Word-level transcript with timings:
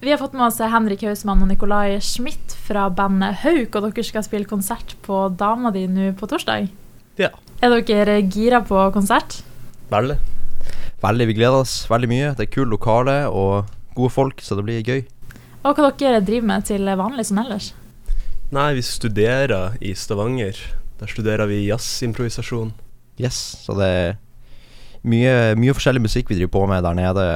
Vi 0.00 0.10
har 0.10 0.16
fått 0.16 0.32
med 0.32 0.46
oss 0.46 0.56
Henrik 0.64 1.02
Hausmann 1.04 1.42
og 1.44 1.50
Nikolai 1.50 1.98
Schmidt 2.00 2.54
fra 2.64 2.86
bandet 2.88 3.42
Hauk, 3.42 3.74
og 3.76 3.84
dere 3.84 4.04
skal 4.08 4.24
spille 4.24 4.48
konsert 4.48 4.94
på 5.04 5.26
Dama 5.36 5.68
di 5.74 5.82
nå 5.92 6.14
på 6.16 6.24
torsdag. 6.30 6.70
Ja. 7.20 7.28
Er 7.60 7.74
dere 7.84 8.14
gira 8.24 8.62
på 8.64 8.80
konsert? 8.94 9.42
Veldig. 9.92 10.16
Veldig, 11.04 11.26
vi 11.28 11.36
gleder 11.36 11.66
oss 11.66 11.74
veldig 11.90 12.08
mye. 12.08 12.30
Det 12.38 12.46
er 12.46 12.54
kul 12.54 12.72
lokale 12.72 13.18
og 13.28 13.68
gode 13.92 14.14
folk, 14.14 14.40
så 14.40 14.56
det 14.56 14.64
blir 14.70 14.88
gøy. 14.88 15.04
Og 15.68 15.76
hva 15.76 15.92
dere 16.00 16.24
driver 16.24 16.48
med 16.54 16.64
til 16.70 16.88
vanlig 17.02 17.28
som 17.28 17.42
ellers? 17.44 17.74
Nei, 18.56 18.70
vi 18.80 18.86
studerer 18.88 19.76
i 19.84 19.92
Stavanger. 19.92 20.56
Der 20.96 21.12
studerer 21.12 21.44
vi 21.52 21.66
jazzimprovisasjon. 21.66 22.72
Yes, 23.20 23.36
så 23.66 23.76
det 23.76 23.92
er 24.00 24.18
mye, 25.04 25.36
mye 25.60 25.76
forskjellig 25.76 26.08
musikk 26.08 26.32
vi 26.32 26.40
driver 26.40 26.56
på 26.56 26.66
med 26.72 26.88
der 26.88 26.96
nede. 26.96 27.30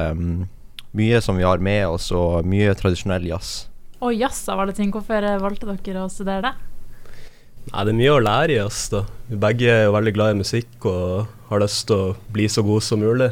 Mye 0.95 1.19
som 1.21 1.35
vi 1.35 1.43
har 1.43 1.59
med 1.59 1.87
oss, 1.89 2.07
og 2.15 2.47
mye 2.47 2.71
tradisjonell 2.77 3.25
jazz. 3.27 3.65
Og 3.99 4.15
jazz 4.15 4.45
av 4.51 4.61
alle 4.63 4.75
ting, 4.75 4.93
hvorfor 4.93 5.25
valgte 5.43 5.67
dere 5.67 6.05
å 6.05 6.11
studere 6.11 6.49
det? 6.49 6.53
Nei, 7.65 7.81
det 7.81 7.91
er 7.91 7.97
mye 7.97 8.13
å 8.13 8.21
lære 8.21 8.53
i 8.53 8.59
jazz, 8.59 8.85
da. 8.93 9.01
Vi 9.27 9.39
begge 9.41 9.73
er 9.73 9.91
veldig 9.91 10.13
glad 10.15 10.35
i 10.35 10.39
musikk 10.43 10.85
og 10.87 11.49
har 11.49 11.63
lyst 11.63 11.87
til 11.89 11.97
å 11.97 12.13
bli 12.31 12.45
så 12.51 12.63
gode 12.65 12.85
som 12.85 13.01
mulig. 13.01 13.31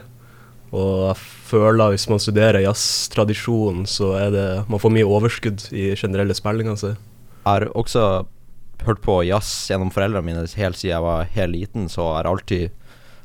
Og 0.73 1.07
jeg 1.12 1.20
føler 1.52 1.85
at 1.85 1.94
hvis 1.94 2.07
man 2.09 2.21
studerer 2.21 2.63
jazztradisjonen, 2.66 3.85
så 3.85 4.16
er 4.18 4.32
det 4.34 4.45
Man 4.68 4.82
får 4.82 4.95
mye 4.95 5.05
overskudd 5.05 5.68
i 5.70 5.91
generelle 5.93 6.34
spillinga 6.34 6.76
si. 6.82 6.95
Jeg 6.95 7.45
har 7.45 7.68
også 7.77 8.26
hørt 8.84 9.04
på 9.05 9.20
jazz 9.27 9.70
gjennom 9.70 9.93
foreldrene 9.93 10.26
mine 10.26 10.48
helt 10.57 10.80
siden 10.80 10.95
jeg 10.95 11.05
var 11.05 11.30
helt 11.35 11.54
liten, 11.54 11.90
så 11.91 12.07
jeg 12.07 12.18
har 12.18 12.32
alltid 12.32 12.63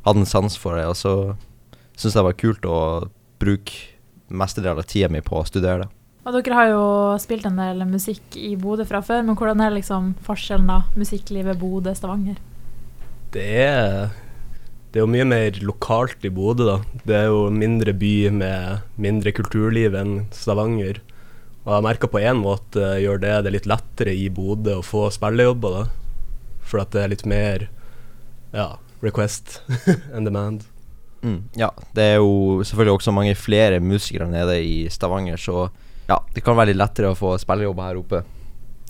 hatt 0.04 0.20
en 0.20 0.28
sans 0.28 0.58
for 0.60 0.76
det. 0.76 0.84
Og 0.92 0.98
så 0.98 1.14
syns 1.96 2.12
jeg 2.12 2.20
det 2.20 2.28
var 2.28 2.42
kult 2.44 2.68
å 2.68 2.80
bruke 3.40 3.97
mestedelen 4.28 4.80
av 4.80 4.88
tida 4.88 5.10
mi 5.12 5.22
på 5.24 5.40
å 5.40 5.46
studere 5.48 5.84
det. 5.84 5.90
Og 6.28 6.34
dere 6.34 6.56
har 6.58 6.70
jo 6.74 6.84
spilt 7.22 7.46
en 7.48 7.56
del 7.56 7.80
musikk 7.88 8.36
i 8.36 8.52
Bodø 8.60 8.84
fra 8.88 9.00
før, 9.00 9.22
men 9.24 9.36
hvordan 9.38 9.62
er 9.64 9.72
liksom 9.72 10.12
forskjellen 10.26 10.68
da? 10.68 10.82
Musikklivet 10.98 11.56
Bodø-Stavanger? 11.60 12.36
Det 13.32 13.46
er 13.64 14.10
det 14.88 15.02
er 15.02 15.04
jo 15.04 15.12
mye 15.12 15.24
mer 15.28 15.56
lokalt 15.68 16.22
i 16.24 16.30
Bodø, 16.32 16.64
da. 16.64 16.76
Det 17.04 17.16
er 17.16 17.26
jo 17.28 17.42
en 17.50 17.58
mindre 17.60 17.92
by 17.92 18.30
med 18.32 18.86
mindre 18.96 19.34
kulturliv 19.36 19.96
enn 19.98 20.14
Stavanger. 20.32 21.02
Og 21.66 21.74
jeg 21.74 21.84
merker 21.84 22.08
på 22.08 22.22
en 22.24 22.40
måte 22.40 22.94
gjør 23.02 23.20
det 23.20 23.34
det 23.44 23.52
litt 23.52 23.68
lettere 23.68 24.14
i 24.16 24.30
Bodø 24.32 24.78
å 24.78 24.86
få 24.86 25.10
spillejobber, 25.12 25.76
da. 25.76 26.62
For 26.64 26.80
at 26.80 26.96
det 26.96 27.02
er 27.04 27.12
litt 27.12 27.26
mer 27.28 27.68
ja, 28.56 28.78
request 29.04 29.60
and 30.14 30.24
demand. 30.24 30.64
Mm, 31.22 31.40
ja, 31.58 31.72
det 31.96 32.04
er 32.12 32.16
jo 32.20 32.62
selvfølgelig 32.62 32.94
også 32.94 33.14
mange 33.14 33.34
flere 33.34 33.80
musikere 33.82 34.28
nede 34.30 34.60
i 34.62 34.88
Stavanger, 34.92 35.40
så 35.40 35.68
ja, 36.08 36.18
det 36.34 36.44
kan 36.44 36.56
være 36.56 36.72
litt 36.72 36.80
lettere 36.80 37.12
å 37.12 37.18
få 37.18 37.34
spillejobber 37.40 37.90
her 37.90 38.00
oppe. 38.00 38.22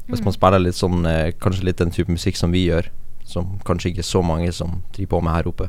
Hvis 0.08 0.22
man 0.24 0.32
spiller 0.32 0.62
litt 0.62 0.76
sånn 0.78 1.02
eh, 1.04 1.34
Kanskje 1.36 1.66
litt 1.68 1.80
den 1.82 1.90
type 1.92 2.08
musikk 2.08 2.38
som 2.40 2.54
vi 2.54 2.62
gjør, 2.64 2.86
som 3.28 3.58
kanskje 3.68 3.90
ikke 3.92 4.06
så 4.06 4.22
mange 4.24 4.48
som 4.56 4.78
driver 4.94 5.10
på 5.16 5.20
med 5.26 5.36
her 5.36 5.50
oppe. 5.50 5.68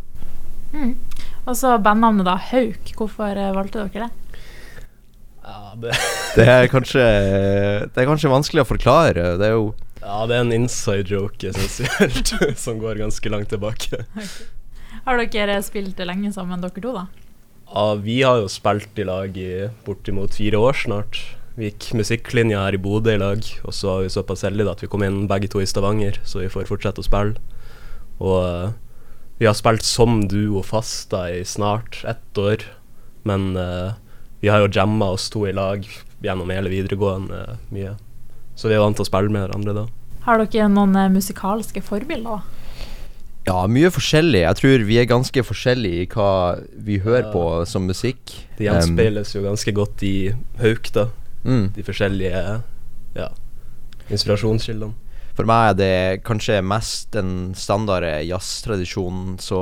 Mm. 0.71 0.93
Og 1.43 1.57
så 1.59 1.73
bandnavnet, 1.81 2.23
da. 2.27 2.37
Hauk. 2.51 2.93
Hvorfor 2.95 3.35
eh, 3.35 3.51
valgte 3.55 3.87
dere 3.89 4.07
det? 4.07 4.45
Ja, 5.43 5.73
det, 5.81 5.97
Det 6.37 6.45
er 6.45 6.69
kanskje 6.71 7.03
Det 7.89 7.99
er 7.99 8.07
kanskje 8.07 8.31
vanskelig 8.31 8.63
å 8.63 8.69
forklare. 8.69 9.33
Det 9.41 9.49
er 9.49 9.57
jo 9.57 9.71
ja, 9.99 10.21
det 10.29 10.37
er 10.37 10.45
en 10.45 10.53
inside 10.55 11.11
joke 11.11 11.49
essensielt, 11.49 12.31
som 12.63 12.79
går 12.79 13.01
ganske 13.01 13.31
langt 13.33 13.49
tilbake. 13.51 13.99
Har 15.05 15.19
dere 15.19 15.59
spilt 15.65 15.99
lenge 16.03 16.31
sammen, 16.35 16.61
dere 16.63 16.83
to, 16.83 16.93
da? 16.95 17.07
Ja, 17.69 17.93
vi 18.01 18.21
har 18.25 18.41
jo 18.41 18.49
spilt 18.49 18.97
i 18.97 19.05
lag 19.05 19.35
i 19.37 19.69
bortimot 19.85 20.33
fire 20.37 20.57
år 20.57 20.77
snart. 20.85 21.21
Vi 21.59 21.67
gikk 21.69 21.91
musikklinja 21.99 22.63
her 22.63 22.77
i 22.77 22.81
Bodø 22.81 23.13
i 23.13 23.19
lag, 23.21 23.43
og 23.67 23.75
så 23.75 23.91
var 23.91 24.03
vi 24.05 24.11
såpass 24.13 24.45
heldige 24.47 24.71
at 24.71 24.83
vi 24.83 24.89
kom 24.89 25.03
inn 25.05 25.25
begge 25.29 25.49
to 25.51 25.61
i 25.61 25.67
Stavanger, 25.69 26.17
så 26.23 26.41
vi 26.41 26.51
får 26.51 26.69
fortsette 26.69 27.03
å 27.03 27.05
spille. 27.05 27.35
Og 28.19 28.37
eh, 28.43 28.77
vi 29.39 29.47
har 29.47 29.55
spilt 29.55 29.85
som 29.87 30.25
duo 30.27 30.59
fast 30.67 31.13
da 31.13 31.29
i 31.31 31.43
snart 31.47 32.01
ett 32.07 32.39
år, 32.39 32.65
men 33.23 33.53
uh, 33.55 33.95
vi 34.43 34.49
har 34.51 34.59
jo 34.63 34.71
jamma 34.75 35.13
oss 35.15 35.29
to 35.31 35.45
i 35.47 35.53
lag 35.55 35.85
gjennom 36.23 36.51
hele 36.51 36.71
videregående 36.71 37.39
uh, 37.47 37.61
mye. 37.71 37.93
Så 38.59 38.67
vi 38.67 38.75
er 38.75 38.83
vant 38.83 38.99
til 38.99 39.05
å 39.05 39.07
spille 39.07 39.31
med 39.31 39.45
hverandre 39.45 39.75
da. 39.77 39.85
Har 40.25 40.43
dere 40.43 40.67
noen 40.73 40.91
uh, 40.99 41.07
musikalske 41.13 41.79
forbilder? 41.85 42.43
Ja, 43.49 43.63
mye 43.65 43.89
forskjellig. 43.89 44.43
Jeg 44.43 44.57
tror 44.59 44.83
vi 44.85 44.97
er 45.01 45.09
ganske 45.09 45.41
forskjellige 45.41 46.03
i 46.03 46.09
hva 46.13 46.31
vi 46.85 46.99
hører 47.01 47.31
på 47.33 47.43
som 47.69 47.87
musikk. 47.89 48.35
Det 48.59 48.67
gjenspeiles 48.67 49.33
jo 49.33 49.41
ganske 49.47 49.73
godt 49.73 50.03
i 50.05 50.15
Hauk, 50.61 50.91
da. 50.93 51.07
Mm. 51.43 51.71
De 51.73 51.85
forskjellige 51.87 52.43
ja, 53.17 53.29
inspirasjonskildene. 54.11 54.93
For 55.33 55.47
meg 55.49 55.71
er 55.71 55.79
det 55.79 56.23
kanskje 56.27 56.59
mest 56.61 57.13
den 57.15 57.55
standarde 57.57 58.11
jazztradisjonen, 58.27 59.37
så 59.41 59.61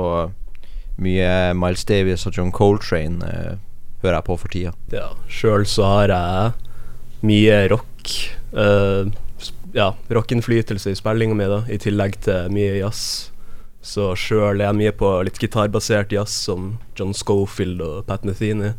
mye 0.98 1.54
Miles 1.54 1.86
Davis 1.88 2.26
og 2.26 2.34
John 2.34 2.50
Coltrane 2.52 3.22
uh, 3.22 3.60
hører 4.02 4.18
jeg 4.18 4.26
på 4.26 4.36
for 4.42 4.52
tida. 4.52 4.74
Ja, 4.92 5.12
sjøl 5.30 5.64
så 5.70 5.86
har 5.94 6.14
jeg 6.14 7.24
mye 7.28 7.62
rock 7.72 7.86
Uh, 8.48 9.10
Ja, 9.76 9.90
rockinnflytelse 10.08 10.94
i 10.94 10.96
spillinga 10.96 11.34
mi, 11.36 11.44
da, 11.50 11.58
i 11.68 11.76
tillegg 11.76 12.14
til 12.24 12.48
mye 12.54 12.78
jazz. 12.78 13.28
Så 13.82 14.10
sjøl 14.18 14.60
er 14.60 14.66
jeg 14.72 14.76
mye 14.80 14.92
på 14.98 15.10
litt 15.24 15.38
gitarbasert 15.40 16.10
jazz, 16.12 16.32
som 16.48 16.78
John 16.98 17.14
Schofield 17.14 17.80
og 17.84 18.06
Pat 18.08 18.24
Metheny. 18.26 18.72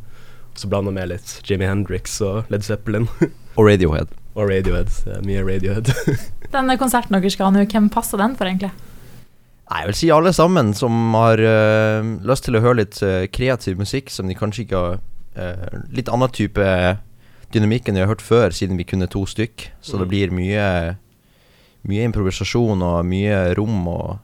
Så 0.60 0.68
blander 0.68 0.92
jeg 0.92 0.98
med 1.00 1.10
litt 1.14 1.32
Jimi 1.48 1.66
Hendrix 1.70 2.18
og 2.26 2.50
Led 2.52 2.66
Zeppelin. 2.68 3.08
Og 3.60 3.66
Radiohead. 3.68 4.08
og 4.40 4.48
Radiohead. 4.50 4.92
Mye 5.26 5.42
Radiohead. 5.44 5.90
Denne 6.54 6.78
konserten 6.80 7.16
dere 7.18 7.32
skal 7.34 7.50
ha 7.50 7.56
nå, 7.58 7.66
hvem 7.68 7.90
passer 7.92 8.22
den 8.22 8.38
for, 8.40 8.48
egentlig? 8.48 8.70
Nei, 9.70 9.82
jeg 9.82 9.90
vil 9.90 9.98
si 10.00 10.10
alle 10.16 10.32
sammen 10.34 10.70
som 10.78 10.94
har 11.18 11.42
uh, 11.44 12.08
lyst 12.26 12.46
til 12.48 12.56
å 12.56 12.62
høre 12.64 12.80
litt 12.82 13.02
uh, 13.04 13.26
kreativ 13.36 13.78
musikk 13.82 14.08
som 14.14 14.30
de 14.32 14.38
kanskje 14.40 14.64
ikke 14.64 14.80
har 14.80 14.96
uh, 15.36 15.82
Litt 15.92 16.08
annen 16.10 16.32
type 16.34 16.70
dynamikk 17.54 17.90
enn 17.92 18.00
de 18.00 18.06
har 18.06 18.10
hørt 18.14 18.24
før, 18.24 18.56
siden 18.56 18.80
vi 18.80 18.88
kunne 18.88 19.10
to 19.12 19.26
stykk. 19.28 19.68
Så 19.84 20.00
det 20.00 20.08
Mm. 20.08 20.14
blir 20.14 20.34
mye 20.40 20.66
Mye 21.90 22.08
improvisasjon 22.10 22.82
og 22.84 23.06
mye 23.08 23.44
rom 23.60 23.86
og. 23.92 24.18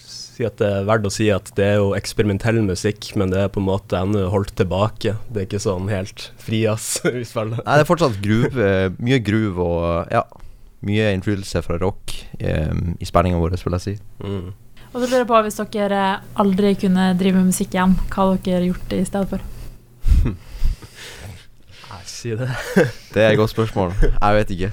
Si 0.00 0.44
at 0.46 0.58
det 0.60 0.68
er 0.68 0.86
verdt 0.88 1.08
å 1.08 1.12
si 1.12 1.28
at 1.32 1.48
det 1.56 1.64
er 1.64 1.78
jo 1.80 1.92
eksperimentell 1.96 2.58
musikk, 2.66 3.08
men 3.16 3.32
det 3.32 3.40
er 3.40 3.52
på 3.52 3.62
en 3.62 3.68
måte 3.70 3.98
ennå 3.98 4.26
holdt 4.32 4.54
tilbake. 4.58 5.16
Det 5.32 5.42
er 5.42 5.48
ikke 5.48 5.62
sånn 5.62 5.88
helt 5.92 6.28
frijazz 6.42 7.00
vi 7.06 7.24
spiller. 7.28 7.62
Nei, 7.62 7.78
det 7.78 7.86
er 7.86 7.88
fortsatt 7.88 8.20
groove, 8.24 8.68
eh, 8.68 8.90
mye 9.00 9.20
groove 9.24 9.64
og 9.64 10.12
ja, 10.12 10.22
mye 10.86 11.10
innflytelse 11.16 11.64
fra 11.64 11.80
rock 11.82 12.14
eh, 12.38 12.72
i 13.00 13.08
spillinga 13.08 13.40
vår, 13.40 13.56
vil 13.64 13.78
jeg 13.78 13.86
si. 13.86 13.96
Mm. 14.22 14.52
Og 14.92 15.02
så 15.02 15.06
lurer 15.08 15.22
jeg 15.24 15.30
på, 15.32 15.42
hvis 15.44 15.60
dere 15.74 16.02
aldri 16.40 16.74
kunne 16.80 17.10
drive 17.20 17.40
med 17.40 17.50
musikk 17.50 17.74
igjen, 17.74 17.96
hva 18.08 18.30
hadde 18.30 18.44
dere 18.46 18.70
gjort 18.70 18.96
i 18.96 19.04
stedet 19.08 19.28
for? 19.32 19.40
Nei, 21.86 22.02
si 22.08 22.36
det. 22.36 22.48
Det 23.12 23.24
er 23.24 23.32
et 23.32 23.40
godt 23.40 23.52
spørsmål. 23.52 23.96
Jeg 24.04 24.40
vet 24.40 24.52
ikke. 24.56 24.70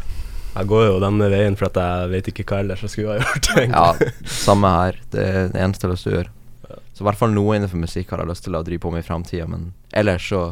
Jeg 0.53 0.69
går 0.69 0.83
jo 0.85 0.97
denne 1.01 1.27
veien 1.33 1.55
for 1.57 1.69
at 1.71 1.79
jeg 1.81 2.09
vet 2.11 2.27
ikke 2.29 2.45
hva 2.49 2.59
ellers 2.61 2.83
jeg 2.85 2.93
skulle 2.93 3.15
ha 3.15 3.23
gjort. 3.23 3.49
egentlig. 3.55 3.73
Ja, 3.73 4.33
samme 4.43 4.73
her. 4.75 4.99
Det 5.13 5.23
er 5.25 5.47
det 5.53 5.63
eneste 5.63 5.87
jeg 5.87 5.89
har 5.89 5.95
lyst 5.95 6.07
til 6.07 6.13
å 6.13 6.17
gjøre. 6.19 6.33
Så 6.93 7.01
i 7.01 7.07
hvert 7.07 7.17
fall 7.17 7.33
noe 7.33 7.55
innenfor 7.57 7.81
musikk 7.81 8.13
har 8.13 8.21
jeg 8.21 8.29
lyst 8.29 8.45
til 8.45 8.57
å 8.57 8.61
drive 8.65 8.83
på 8.83 8.91
med 8.93 9.01
i 9.01 9.07
framtida, 9.07 9.47
men 9.49 9.71
ellers 9.97 10.27
så 10.29 10.43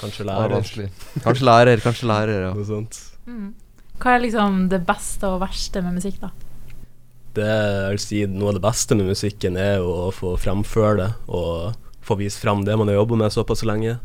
Kanskje 0.00 0.24
er 0.24 0.28
lærer. 0.30 0.90
Kanskje 1.22 1.46
lærer, 1.46 1.82
kanskje 1.84 2.08
lærer, 2.10 2.42
ja. 2.48 2.50
Noe 2.56 2.66
sånt. 2.66 2.98
Mm. 3.28 3.52
Hva 4.00 4.16
er 4.16 4.24
liksom 4.24 4.66
det 4.72 4.82
beste 4.88 5.30
og 5.30 5.40
verste 5.44 5.82
med 5.84 5.98
musikk, 6.00 6.18
da? 6.24 6.32
Det 7.36 7.46
jeg 7.46 7.92
vil 7.92 8.00
si 8.00 8.20
Noe 8.32 8.50
av 8.50 8.56
det 8.56 8.64
beste 8.64 8.96
med 8.96 9.10
musikken 9.12 9.58
er 9.60 9.78
jo 9.82 9.92
å 10.06 10.12
få 10.14 10.34
framføre 10.40 10.96
det, 11.02 11.10
og 11.28 11.76
få 12.06 12.18
vist 12.20 12.40
fram 12.42 12.64
det 12.66 12.76
man 12.78 12.88
har 12.90 13.00
jobba 13.00 13.20
med 13.22 13.34
såpass 13.34 13.64
lenge. 13.68 13.98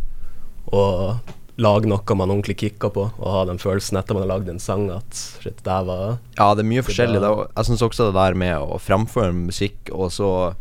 Og 0.70 1.18
lage 1.58 1.86
noe 1.90 2.16
man 2.16 2.30
ordentlig 2.32 2.56
kicka 2.58 2.90
på, 2.94 3.12
og 3.20 3.28
ha 3.36 3.46
den 3.46 3.58
følelsen 3.62 3.98
etter 4.00 4.16
man 4.16 4.24
har 4.24 4.32
lagd 4.40 4.50
en 4.50 4.60
sang 4.60 4.90
at 4.94 5.14
shit, 5.44 5.58
det 5.64 5.80
var 5.88 6.18
Ja, 6.38 6.54
det 6.56 6.64
er 6.64 6.70
mye 6.70 6.82
forskjellig. 6.86 7.20
da- 7.22 7.36
Det 7.36 7.52
jeg 7.58 7.66
syns 7.66 7.82
også 7.82 8.08
det 8.12 8.14
der 8.16 8.34
med 8.34 8.58
å 8.58 8.80
framføre 8.80 9.34
musikk, 9.36 9.92
og 9.92 10.10
så 10.12 10.56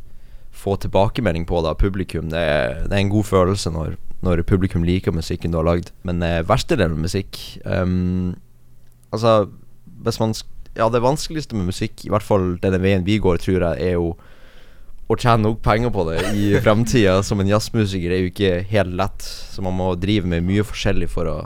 få 0.53 0.77
tilbakemelding 0.79 1.47
på 1.47 1.63
det 1.63 1.71
av 1.71 1.79
publikum, 1.79 2.29
det 2.31 2.39
er, 2.39 2.75
det 2.89 2.93
er 2.93 3.01
en 3.05 3.09
god 3.15 3.25
følelse 3.25 3.71
når, 3.73 3.97
når 4.23 4.43
publikum 4.45 4.83
liker 4.85 5.13
musikken 5.13 5.51
du 5.53 5.57
har 5.59 5.65
lagd. 5.65 5.91
Men 6.05 6.23
eh, 6.23 6.43
verste 6.43 6.77
del 6.77 6.91
med 6.91 7.07
musikk 7.09 7.39
um, 7.65 8.35
Altså, 9.13 9.49
hvis 10.05 10.21
man 10.21 10.35
Ja, 10.77 10.89
det 10.89 11.01
vanskeligste 11.03 11.55
med 11.57 11.67
musikk, 11.67 12.05
i 12.07 12.11
hvert 12.11 12.23
fall 12.23 12.57
denne 12.63 12.79
veien 12.81 13.03
vi 13.05 13.19
går, 13.19 13.39
tror 13.43 13.59
jeg, 13.75 13.81
er 13.89 13.93
jo 13.97 14.17
å 15.11 15.17
tjene 15.19 15.43
nok 15.49 15.59
penger 15.65 15.91
på 15.95 16.05
det 16.11 16.19
i 16.39 16.45
fremtida. 16.65 17.17
Som 17.27 17.43
en 17.43 17.51
jazzmusiker 17.51 18.13
er 18.15 18.23
jo 18.25 18.31
ikke 18.31 18.53
helt 18.71 18.95
lett, 18.99 19.27
så 19.51 19.65
man 19.67 19.75
må 19.79 19.91
drive 19.99 20.29
med 20.31 20.47
mye 20.47 20.63
forskjellig 20.67 21.09
for 21.11 21.27
å 21.31 21.39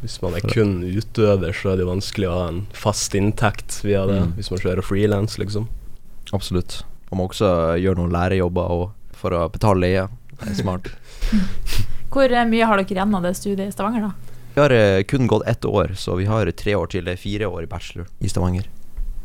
Hvis 0.00 0.20
man 0.22 0.32
er 0.38 0.40
kun 0.48 0.78
utøver, 0.86 1.52
så 1.52 1.72
er 1.72 1.76
det 1.76 1.84
jo 1.84 1.90
vanskelig 1.90 2.28
å 2.30 2.36
ha 2.38 2.44
en 2.48 2.62
fast 2.72 3.12
inntekt 3.18 3.82
via 3.84 4.06
det, 4.08 4.20
Mm. 4.22 4.32
hvis 4.38 4.48
man 4.50 4.60
kjører 4.62 4.82
frilans, 4.86 5.34
liksom. 5.38 5.66
Absolutt. 6.32 6.84
Man 7.10 7.18
må 7.20 7.26
også 7.28 7.50
gjøre 7.82 7.98
noen 7.98 8.14
lærejobber 8.14 8.70
og 8.70 8.90
for 9.12 9.34
å 9.36 9.42
betale 9.52 9.80
leie. 9.82 10.06
Det 10.40 10.54
er 10.54 10.62
smart. 10.62 10.88
Hvor 12.10 12.32
eh, 12.32 12.46
mye 12.48 12.64
har 12.66 12.80
dere 12.80 12.94
igjen 12.96 13.14
av 13.14 13.22
det 13.26 13.34
studiet 13.36 13.68
i 13.68 13.74
Stavanger, 13.74 14.08
da? 14.08 14.12
Vi 14.54 14.60
har 14.62 14.72
eh, 14.74 15.02
kun 15.04 15.28
gått 15.30 15.44
ett 15.46 15.64
år, 15.68 15.92
så 16.00 16.16
vi 16.16 16.24
har 16.30 16.48
tre 16.56 16.74
år 16.74 16.88
til. 16.90 17.04
Det 17.04 17.12
er 17.18 17.20
fire 17.20 17.46
år 17.52 17.66
i 17.66 17.70
bachelor 17.70 18.08
i 18.24 18.30
Stavanger. 18.32 18.64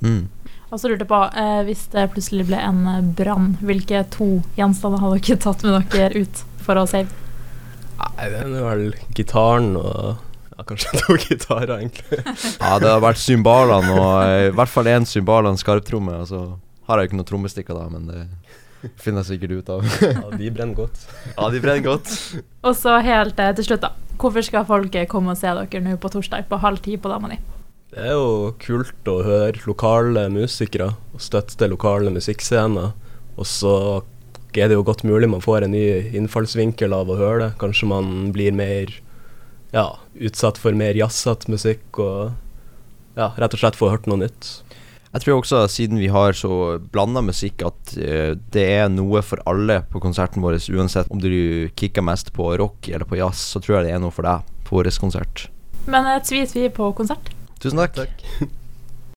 Mm. 0.04 0.28
Og 0.72 0.82
så 0.82 0.90
lurte 0.90 1.06
jeg 1.06 1.12
på, 1.12 1.22
eh, 1.38 1.62
hvis 1.68 1.86
det 1.94 2.08
plutselig 2.14 2.48
ble 2.50 2.58
en 2.58 2.82
eh, 2.90 3.04
brann, 3.18 3.54
hvilke 3.62 4.02
to 4.14 4.42
gjenstander 4.58 5.04
hadde 5.04 5.22
dere 5.22 5.42
tatt 5.44 5.66
med 5.66 5.90
dere 5.94 6.26
ut 6.26 6.42
for 6.66 6.82
å 6.82 6.88
save? 6.90 7.12
Nei, 7.96 8.30
det 8.32 8.42
er 8.42 8.66
vel 8.66 8.88
gitaren 9.16 9.76
og 9.80 10.18
ja, 10.56 10.64
Kanskje 10.68 10.98
to 11.04 11.18
gitarer, 11.20 11.78
egentlig. 11.78 12.22
Ja, 12.64 12.78
det 12.82 12.90
har 12.90 13.04
vært 13.04 13.22
cymbalene 13.22 13.96
og 13.96 14.12
eh, 14.26 14.50
i 14.50 14.54
hvert 14.56 14.72
fall 14.72 14.90
én 14.92 15.08
cymbal 15.10 15.46
og 15.46 15.54
en 15.54 15.62
skarptromme. 15.62 16.22
Og 16.24 16.30
så 16.32 16.42
har 16.90 17.00
jeg 17.00 17.08
jo 17.08 17.12
ikke 17.12 17.20
noen 17.22 17.32
trommestikker, 17.32 17.78
da, 17.78 17.88
men 17.92 18.10
det 18.10 18.92
finner 19.02 19.24
jeg 19.24 19.36
sikkert 19.36 19.60
ut 19.60 19.74
av. 19.78 19.86
Ja, 20.16 20.30
de 20.34 20.54
brenner 20.54 20.80
godt. 20.82 21.06
Ja, 21.36 21.50
de 21.54 21.62
brenner 21.62 21.86
godt. 21.86 22.16
Og 22.66 22.74
så 22.80 22.98
helt 23.06 23.42
eh, 23.42 23.54
til 23.60 23.70
slutt, 23.70 23.86
da. 23.86 23.94
Hvorfor 24.16 24.46
skal 24.48 24.66
folk 24.66 24.96
komme 25.12 25.36
og 25.36 25.40
se 25.40 25.52
dere 25.52 25.84
nå 25.84 25.98
på 26.02 26.10
torsdag 26.14 26.48
på 26.50 26.62
halv 26.64 26.82
ti 26.82 26.96
på 26.98 27.12
Dama 27.12 27.30
di? 27.34 27.38
Det 27.96 28.04
er 28.04 28.12
jo 28.12 28.50
kult 28.60 29.08
å 29.08 29.22
høre 29.24 29.62
lokale 29.64 30.26
musikere 30.28 30.90
og 31.16 31.22
støtte 31.24 31.70
lokale 31.72 32.12
musikkscener. 32.12 32.90
Og 33.40 33.48
så 33.48 33.76
er 34.52 34.68
det 34.68 34.76
jo 34.76 34.84
godt 34.88 35.06
mulig 35.08 35.30
man 35.32 35.44
får 35.44 35.64
en 35.64 35.72
ny 35.72 36.12
innfallsvinkel 36.20 36.92
av 36.96 37.08
å 37.08 37.16
høre 37.16 37.38
det. 37.40 37.52
Kanskje 37.62 37.88
man 37.88 38.34
blir 38.36 38.52
mer 38.56 38.92
ja, 39.72 39.86
utsatt 40.20 40.60
for 40.60 40.76
mer 40.76 41.00
jazzete 41.00 41.48
musikk 41.52 42.02
og 42.04 42.36
ja, 43.16 43.30
rett 43.40 43.56
og 43.56 43.64
slett 43.64 43.80
får 43.80 43.94
hørt 43.94 44.12
noe 44.12 44.26
nytt. 44.26 44.52
Jeg 45.16 45.24
tror 45.24 45.40
også, 45.40 45.62
siden 45.72 46.02
vi 46.02 46.12
har 46.12 46.36
så 46.36 46.76
blanda 46.92 47.24
musikk, 47.24 47.64
at 47.64 47.96
eh, 47.96 48.34
det 48.52 48.66
er 48.74 48.92
noe 48.92 49.24
for 49.24 49.40
alle 49.48 49.80
på 49.88 50.04
konserten 50.04 50.44
vår. 50.44 50.60
Uansett 50.76 51.08
om 51.08 51.24
du 51.24 51.72
kicker 51.80 52.04
mest 52.04 52.34
på 52.36 52.50
rock 52.60 52.92
eller 52.92 53.08
på 53.08 53.22
jazz, 53.22 53.40
så 53.56 53.64
tror 53.64 53.78
jeg 53.78 53.88
det 53.88 53.96
er 53.96 54.04
noe 54.04 54.12
for 54.12 54.28
deg 54.28 54.44
på 54.68 54.82
vår 54.82 54.92
konsert. 55.00 55.48
Men 55.88 56.12
eh, 56.12 56.20
tvi-tvi 56.28 56.68
på 56.76 56.92
konsert. 57.00 57.32
Tusen 57.60 57.78
takk. 57.78 57.96
Takk. 57.96 58.52